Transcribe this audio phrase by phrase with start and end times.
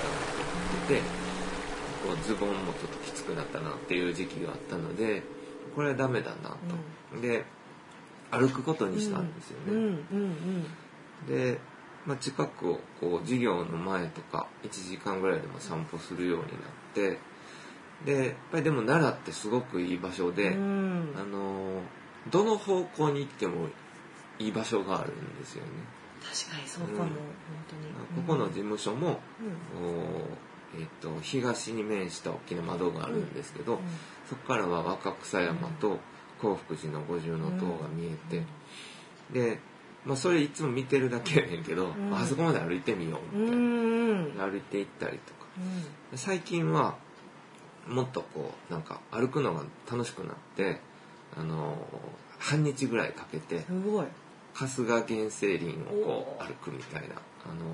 [0.00, 1.00] ったなと思ってて
[2.06, 5.22] こうズボンもちょっときつくなったなっていう時期があったので
[5.74, 6.56] これはダメだな
[7.12, 7.44] と、で
[8.30, 9.98] 歩くことにしたんですよね、
[11.28, 11.58] で、
[12.06, 16.50] まあ、近くをこう授業の前とか1時間ぐらいでも散歩するようになっ
[16.94, 17.18] て
[18.04, 21.14] でやっぱりでも奈良ってすごくいい場所で、うん。
[21.16, 21.82] あの
[22.30, 23.68] どの方向に行っても
[24.38, 25.70] いい場所があるんですよね。
[26.22, 27.16] 確かにそうかも、うん本
[27.68, 28.26] 当に。
[28.26, 30.80] ここの事務所も、うん。
[30.80, 33.78] えっと東に面した大きな窓があるんですけど、うん。
[34.28, 35.98] そこからは若草山と
[36.40, 38.44] 興福寺の五重塔が見えて、
[39.32, 39.58] で、
[40.04, 42.14] まあ、それいつも見てるだけやねんけど、ん。
[42.14, 44.52] あそこまで歩いてみよううんみたいな、うん。
[44.52, 45.40] 歩いて行ったりとか。
[46.12, 46.18] うん。
[46.18, 46.96] 最近は
[47.88, 50.80] もっとこうなんか歩くのが楽しくなって
[51.36, 51.76] あの
[52.38, 54.06] 半日ぐらいかけてすごい
[54.54, 57.64] 春日原生林をこう歩くみたいなあの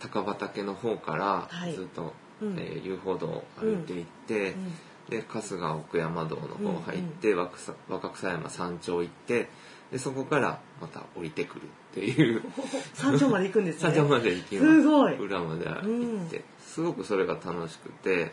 [0.00, 1.74] 高畑の方からはい。
[1.74, 2.58] ずっと、うん。
[2.58, 4.72] えー遊歩道を歩いていって、うん。
[5.10, 9.48] で春日奥山道の方入って、若草若草山山頂行って
[9.92, 12.42] でそこからまた降りてくるっていう。
[12.94, 13.94] 山頂まで行くんですね。
[13.94, 14.82] 山頂まで行きます。
[14.82, 15.18] すごい。
[15.18, 18.32] 裏まで行って、すごくそれが楽しくて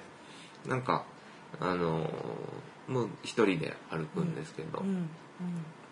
[0.68, 1.06] なんか
[1.60, 2.12] あのー
[2.88, 4.88] もう一人で歩くんですけど、うん。
[4.88, 5.10] うん。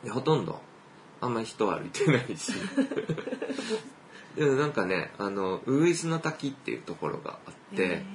[0.03, 0.59] でほとんど
[1.21, 2.53] あんまり人歩いてないし。
[4.35, 8.05] でもなんかねあのウグイスの滝っていうところがあって、へ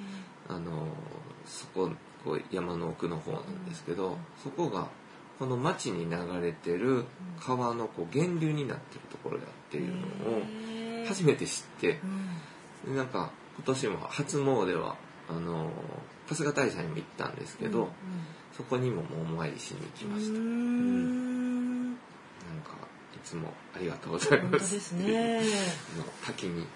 [0.49, 0.89] あの
[1.45, 1.91] そこ
[2.25, 4.89] こう山の奥の方なんですけど、そこが
[5.39, 7.05] この町に流れてる
[7.41, 12.01] 川のこう源流になってるところだっていうのをー初めて知って
[12.87, 12.93] う、ん。
[12.93, 14.97] でなんか今年も初詣は
[15.29, 15.71] あの
[16.29, 17.89] 春日大社にも行ったんですけど、うん
[18.57, 21.97] そこにももうお参りしに行きました、うーうんんなん
[22.63, 22.71] か
[23.13, 24.75] いつもありがとうございます。
[24.75, 25.41] ですね。
[25.97, 26.67] の滝に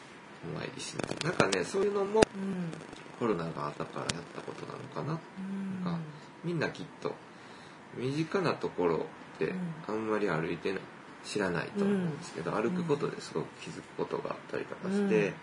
[0.45, 2.25] お参りしになんかねそういうのもうん。
[3.19, 5.19] コロナがあったからやったことなのかな。
[5.39, 5.85] うん。
[5.85, 6.01] なんか
[6.45, 7.15] みんなきっと
[7.97, 9.07] 身近なところ
[9.37, 9.53] って
[9.87, 10.81] あんまり歩いてない
[11.25, 15.35] 知らないと思うんですけど、歩くことですごく気づくことがあったりとかして、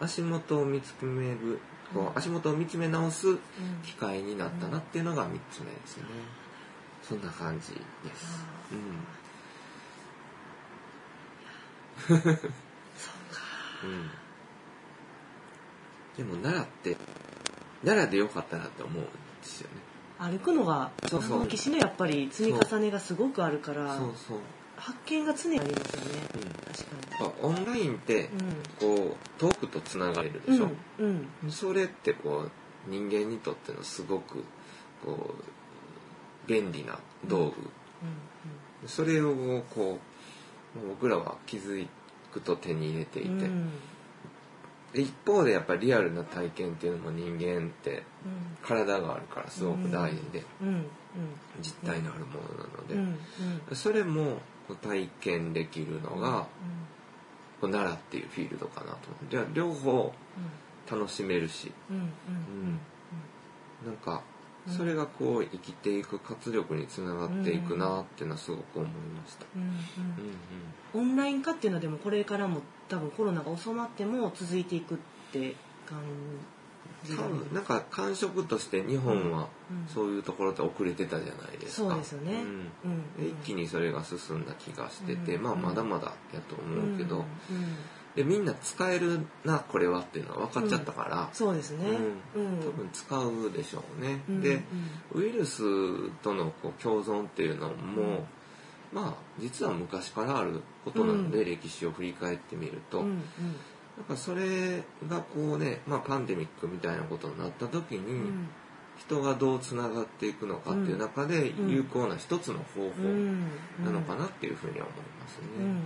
[0.00, 1.58] 足元を見つめる
[1.92, 3.36] こう足元を見つめ直す
[3.84, 6.04] 機会になったなっていうのが3つ目ですね、
[7.02, 7.72] そんな感じ
[8.08, 8.78] です、うん
[12.08, 12.32] そうか。
[13.84, 14.10] うん。
[16.16, 16.96] でも奈良って
[17.84, 19.10] 奈良でよかったなって思うんで
[19.42, 19.76] すよね。
[20.18, 21.44] 歩くのがそうそう。
[21.44, 24.12] 歴史のやっぱり積み重ねがすごくあるからそう。
[24.28, 24.38] そう、
[24.76, 26.28] 発見が常にありますよね。
[26.34, 28.28] うん、確かやっぱオンラインってに
[28.78, 31.28] こう遠くとつながれるうんでしょ、うん。
[31.44, 31.50] うん。
[31.50, 32.50] それってこう
[32.90, 34.44] 人間にとってのすごく
[35.04, 37.52] こう便利な道
[38.82, 40.11] 具、それをこう
[40.88, 41.86] 僕らは気づ
[42.32, 43.70] くと手に入れていて、うん。
[44.94, 48.56] 一方でやっぱりリアルな体験っていうのも人間ってうん。
[48.62, 50.42] 体があるからすごく大事で、
[51.60, 53.16] 実体のあるものなの
[53.68, 54.38] で、それも
[54.80, 56.46] 体験できるのが、
[57.60, 59.30] こう奈良っていうフィールドかなと思う。
[59.30, 60.12] じゃあ両方
[60.90, 62.12] 楽しめるし、うん。
[63.84, 64.22] なんか
[64.68, 69.46] それがこう生きていく活力につながっていくなっていうのはすごく思いました。
[69.56, 69.68] うんうん。
[69.68, 69.76] うん
[70.94, 74.98] オンライン化っていうのはでもこれからも多分コロナが収まっても続いていくっ
[75.32, 75.56] て
[75.88, 75.98] 感
[77.02, 79.88] じ多が分なんか感触として日本はうん。
[79.88, 81.88] そういうところって遅れてたじゃないですか。
[81.88, 82.44] そうですよね。
[83.18, 87.26] 一気にそれが進んだ気がしてて、うんまあまだまだやと思うけど、うんうん
[88.14, 91.86] でみんな使えるなこれはっていうのは分かっちゃったから、そうですね。
[92.36, 92.44] うん。
[92.44, 92.58] うん。
[92.58, 94.22] 多分使うでしょうね。
[94.28, 94.62] うんで
[95.14, 95.62] ウイルス
[96.22, 98.26] とのこう共存っていうのも、
[98.92, 103.16] まあ実は昔からあることなので、う歴史を振り返ってみると、うんうん。
[103.96, 108.48] なんかそれがこうね、まあ、パンデミックみたいなことになった時に、うん。
[108.98, 111.70] 人がどうつながっていくのかっていう中でうん。
[111.70, 113.40] 有効な一つの方法うん。
[113.82, 115.46] なのかなっていうふうには思いますね。
[115.58, 115.70] うんうん。
[115.70, 115.82] うん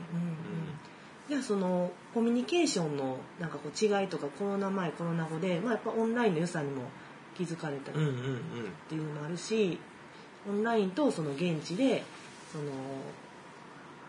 [1.29, 6.83] じゃあそのコミュニケーションのなんかこう違いとかコロナ前コロナ後で、まあ、やっぱオンラインの良さにも
[7.37, 8.01] 気づかれたりっ
[8.89, 9.79] ていうのもあるし
[10.49, 12.05] オンラインとその現地で
[12.53, 12.65] その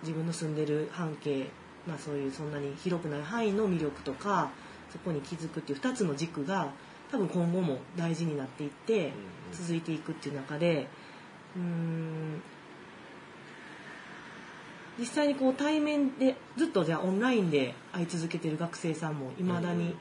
[0.04, 1.48] 自分の住んでる半径、
[1.88, 4.52] まあ、そういうそんなに広くない範囲の魅力とか
[4.92, 6.72] そこに気づくっていう2つの軸が
[7.12, 9.12] 多分今後も大事になっていって
[9.52, 10.88] 続いていくっていう中で
[11.56, 12.42] うーん
[15.00, 19.96] 実際にこう対面でずっとじゃあオンラインで会い続けてる学生さんもいまだに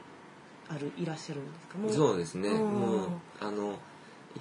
[0.69, 1.77] ある、いらっしゃるんですか？
[1.77, 2.49] もそうですね。
[2.49, 2.57] うん。
[2.57, 3.09] もう
[3.39, 3.77] あの1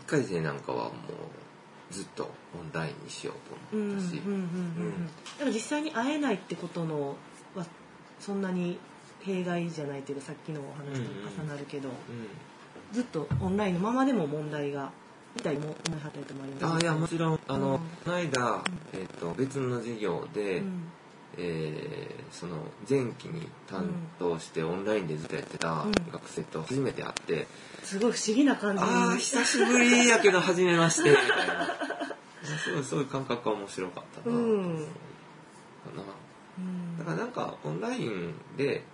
[0.07, 4.21] 回生なんかはもうずっとオンラインにしようと思ったし、
[5.39, 7.15] でも実際に会えないってことの
[7.55, 7.65] は
[8.19, 8.79] そんなに
[9.23, 11.91] 弊害じゃないというかさっきのお話と重なるけど、
[12.93, 14.91] ずっとオンラインのままでも問題が
[15.37, 16.75] みたいも思いはったりともあります。
[16.77, 20.91] あいやもちろんあの、この間、えーと、別の授業で、うん、
[21.39, 22.57] えー、その
[22.89, 23.89] 前期に担
[24.19, 27.47] 当してオンラインでずっとやってた学生と初めて会って、
[27.83, 28.83] すごい不思議な感じ。
[28.83, 31.69] ああ久しぶりやけど初めましてみたいな。
[32.47, 34.87] すごいそういう感覚は面白かったな、うん、
[35.87, 36.03] かな、
[36.59, 38.85] うん、だからなんかオンラインで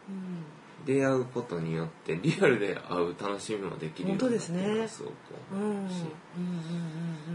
[0.84, 4.88] 出会うことによってリアルで会う楽しみもできるようになってね。
[4.88, 5.14] すごく
[5.52, 5.94] 思うし。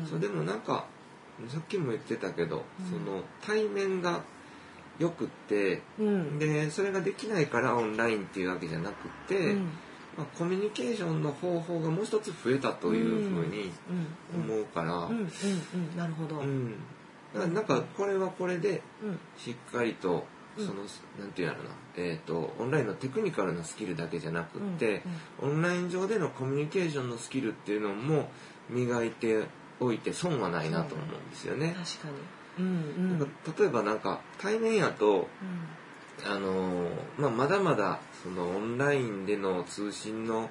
[0.09, 0.85] それでもなんか
[1.49, 4.23] さっきも言ってたけど、うん、その対面が
[4.99, 9.63] よくって、うん、でそれができないからオンラインっていうわけじゃなくて、うん、
[10.17, 13.71] まあ、コミュニケーションの方法がもう一つ増えたというふうに
[14.33, 15.07] 思うから、
[15.95, 16.71] なるほど、うん、
[17.33, 18.81] だからなんかこれはこれで
[19.37, 20.25] しっかりと
[20.57, 20.83] その、
[21.19, 21.59] なんていうのな、
[21.95, 25.03] えっ、ー、と、オンラインのテクニカルなスキルだけじゃなくって、
[25.41, 28.29] オンライン上でのコミュニケーションのスキルっていうのも
[28.69, 29.45] 磨いて
[29.79, 31.75] おいて損はないなと思うんですよね。
[31.77, 32.15] 確かに。
[32.59, 35.27] うんうん、例えばなんか対面やと、
[36.25, 40.49] うん、あのまあ、まだまだそのオンラインでの通信の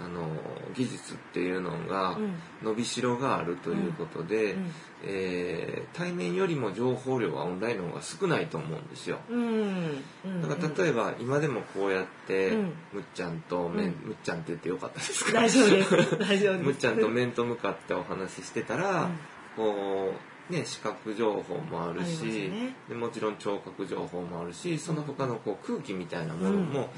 [0.00, 0.26] あの
[0.74, 2.16] 技術っていうのが
[2.62, 4.70] 伸びしろがあるということで、うん、
[5.04, 9.18] えー、対面よりも情報量はオンラインの方が少ないと思うんですよ。
[9.30, 10.02] うん、
[10.42, 15.32] だから例えば今でもこうやって、うん、むっちゃんと面、むっちゃんって言ってよかったですか？
[15.32, 16.18] 大丈夫です。
[16.18, 16.64] 大丈夫です。
[16.66, 19.08] むっちゃんと面と向かってお話ししてたら、
[19.56, 26.88] こうね、視覚情報もあるし、ね、でもちろん聴覚情報もあるしその他のこう空気みたいなものも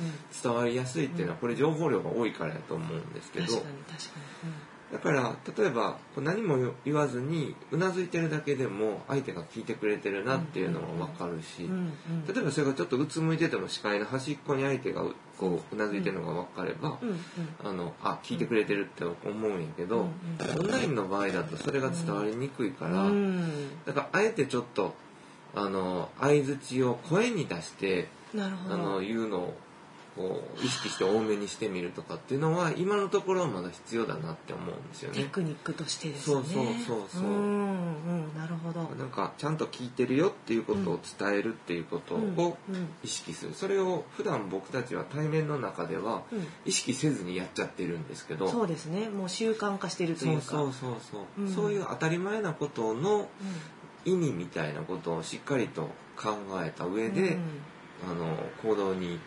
[0.42, 3.46] 伝わりやすいっていうのはこれ情報量が多いからやと思うんですけど
[4.92, 11.68] だから例えば何も言わずにうなずいてるだけでも相手が聞いてくれてるなっていうのは分かるし
[12.32, 15.02] 例えばそれがちょっとうつむいてても視界の端っこに相手が
[15.38, 16.98] こううなずいてるのが分かれば、
[17.62, 20.08] あのあ聞いてくれてるって思うんやけど、
[20.58, 23.10] オンラインの場合だとそれが伝わりにくいから、
[23.86, 24.94] だからあえてちょっと
[25.54, 28.08] あの相づちを声に出して
[28.72, 29.54] あの言うのを
[30.16, 35.22] こう意識して多めにしてみるとかっていうのは今のところはまだ必要だなって思うんですよね。
[35.22, 36.34] テクニックとしてですね。
[36.36, 37.22] そうそうそうそう。
[37.22, 38.82] うんうんなるほど。
[38.96, 42.56] なんかちゃんと聞いてるよっていうことを伝えるっていうことを
[43.02, 43.54] 意識する。
[43.54, 46.22] それを普段僕たちは対面の中では
[46.64, 48.48] 意識せずにやっちゃってるんですけど。
[48.48, 49.08] そうですね。
[49.08, 50.42] もう習慣化してるというか。
[50.42, 51.42] そうそうそうそう。
[51.42, 53.28] うん、そういう当たり前なことの
[54.04, 57.36] 意味みたいなことをしっかりと考えた上で、
[58.08, 59.18] あの行動に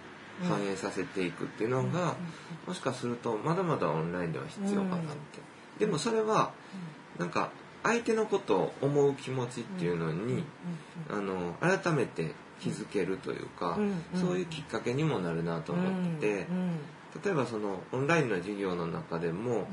[0.44, 2.16] 反映させていくっていうのが、
[2.68, 5.40] もしかするとまだまだオンラインでは必要かなって。
[5.80, 6.52] でもそれは
[7.20, 7.52] なんか
[7.84, 10.44] 相手のことを思う気持ちっていうのに、
[11.10, 13.78] あの改めて気づけるというか、
[14.16, 16.48] そういうきっかけにもなるなと思ってて、
[17.24, 19.68] 例えばそのオンラインの授業の中でも、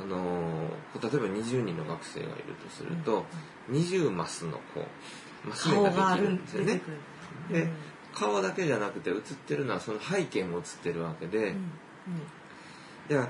[0.00, 0.68] あの
[1.00, 3.24] 例えば20人の学生がいるとすると、
[3.70, 4.84] 20マスのこ
[5.44, 6.80] うマス目ができるんですよね。
[7.50, 7.68] で
[8.14, 13.26] 顔だけじゃなくて映ってるのはその背景も映ってるわけで、うんうん、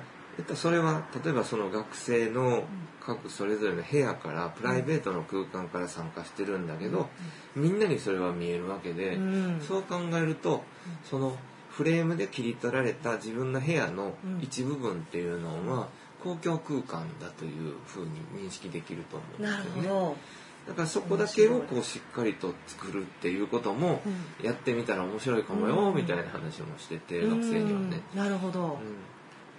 [0.46, 2.64] でそれは例えばその学生の
[3.00, 7.08] 各それぞれの部屋からプライベートの空間から参加してるんだけど、
[7.56, 9.18] みんなにそれは見えるわけで、
[9.66, 10.62] そう考えると
[11.04, 11.36] その
[11.70, 15.88] フレームで切り取られた自分の部屋の一部分っていうのは
[16.22, 18.10] 公共空間だというふうに
[18.46, 20.16] 認識できると思うんですよね。
[20.66, 24.00] だからそこだけをこうしっかりと作るっていうことも
[24.42, 28.00] やってみたら面白いかもよみたいな話もしてて、学生にはね。
[28.14, 28.78] なるほど、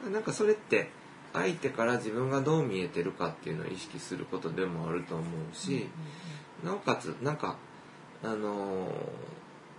[0.05, 0.13] うん。
[0.13, 0.89] なんかそれって
[1.33, 5.87] 相手から自分がどう見えてるかっていうのを意識することでもあると思うし、
[6.63, 7.57] なおかつなんか
[8.23, 8.91] あのー、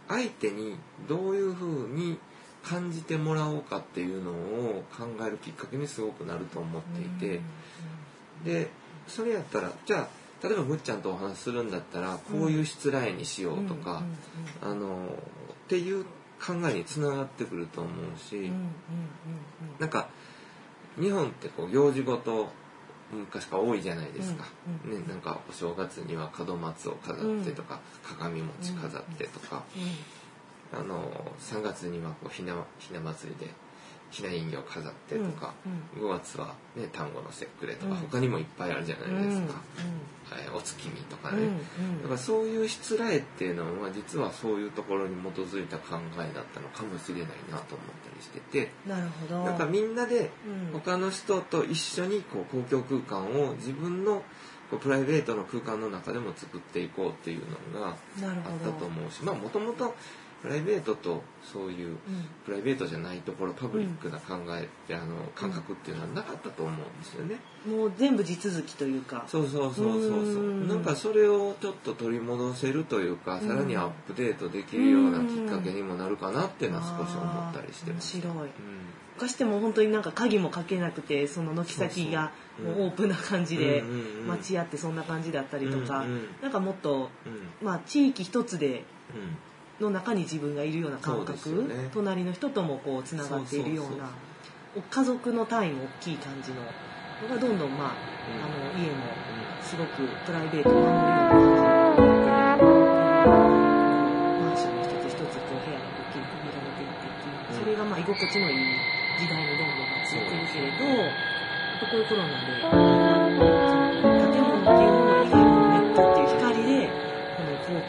[0.09, 0.77] 相手に
[1.09, 2.19] どういうふうに
[2.63, 7.41] 感じてもらおうかっていうのを考えるきっかけにすごくなると思っていて、
[8.45, 8.69] で
[9.07, 14.03] それやったらじゃあ例えばむっちゃんとお話しするんだったらこういう失礼にしようとか、
[14.63, 15.09] あの
[15.65, 16.05] っていう
[16.45, 18.51] 考えにつながってくると思うし、
[19.79, 20.09] なんか
[21.01, 22.49] 日本ってこう行事ごと
[23.13, 24.45] 昔から多いじゃないですか、
[24.85, 29.63] ね、なんかお正月には門松を飾ってとか、鏡餅飾ってとか、
[30.73, 33.53] あの3月にはこうひなひな祭りで
[34.11, 35.55] ひな人形飾ってとか、
[35.97, 39.94] うんうん、5月はね単語の節句でとか、うん、他にもいっぱいあるじゃないですか、うん、
[40.55, 41.49] お月見とかね、
[42.03, 48.71] だからそういうしつらえっていうのは実はそういうところに基づいた考えだったのかもしれないなと思ったりしてて。
[48.87, 49.45] なるほど。
[49.45, 50.31] なんかみんなで
[50.73, 54.23] 他の人と一緒にこう公共空間を自分の
[54.71, 57.97] こうプライベートの空間の中でも作っていこうっていうのがあっ
[58.65, 59.95] たと思うしまあもともと
[60.45, 61.97] プライベートとそういう
[62.45, 67.37] プライベートじゃないところパブリックな考えってあの感覚っていうのはなかったと思うんですよね。
[67.67, 69.25] もう全部地続きというか。
[69.27, 70.67] そうそうそうそうそう。
[70.67, 78.19] なんかそれをちょっと取り戻せるというかさらにアップデートできるようなきっかけにもなるかなっていうのは少し思ったりしてます。
[78.19, 78.51] 面白い、
[79.15, 82.33] 昔でも本当になんか鍵もかけなくてその軒先が
[82.63, 83.83] もうオープンな感じで
[84.29, 86.05] 待合ってそんな感じだったりとか、
[86.43, 87.09] なんかもっと、
[87.63, 88.85] まあ地域一つで
[89.81, 94.11] の中に自分がいるような感覚、ね、隣の人ともこうつながっているような
[94.91, 96.57] 家族の単位も大きい感じの
[97.23, 98.97] のがどんどんまあ,、あの家も
[99.63, 101.55] すごくプライベートを守るような感じに
[102.27, 102.65] なって
[104.43, 108.59] マンションの一つ一つこう部屋がくっきり区切られていってっていうそれがまあ居心地のいい
[109.19, 110.85] 時代にどんどんなっていってるけれど
[111.91, 112.29] こういうコロナ
[113.71, 113.74] で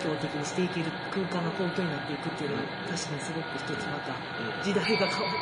[0.06, 4.14] 公共的にしていける空間が公共になっていくっていうのは確かにすごく一つまた
[4.62, 5.34] 時代が変わ